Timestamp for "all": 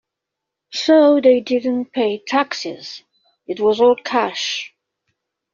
3.79-3.95